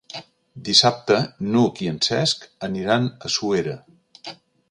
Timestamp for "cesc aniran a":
2.07-3.33